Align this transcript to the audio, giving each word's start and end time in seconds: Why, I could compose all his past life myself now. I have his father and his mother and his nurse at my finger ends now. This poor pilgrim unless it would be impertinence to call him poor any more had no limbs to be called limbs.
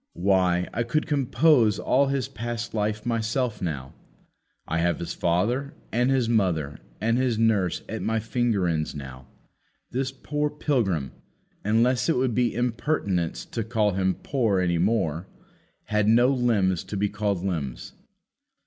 Why, 0.17 0.67
I 0.73 0.81
could 0.81 1.05
compose 1.05 1.77
all 1.77 2.07
his 2.07 2.27
past 2.27 2.73
life 2.73 3.05
myself 3.05 3.61
now. 3.61 3.93
I 4.67 4.79
have 4.79 4.97
his 4.97 5.13
father 5.13 5.75
and 5.91 6.09
his 6.09 6.27
mother 6.27 6.79
and 6.99 7.19
his 7.19 7.37
nurse 7.37 7.83
at 7.87 8.01
my 8.01 8.17
finger 8.19 8.67
ends 8.67 8.95
now. 8.95 9.27
This 9.91 10.11
poor 10.11 10.49
pilgrim 10.49 11.11
unless 11.63 12.09
it 12.09 12.17
would 12.17 12.33
be 12.33 12.55
impertinence 12.55 13.45
to 13.45 13.63
call 13.63 13.91
him 13.91 14.15
poor 14.23 14.59
any 14.59 14.79
more 14.79 15.27
had 15.83 16.07
no 16.07 16.29
limbs 16.29 16.83
to 16.85 16.97
be 16.97 17.07
called 17.07 17.45
limbs. 17.45 17.93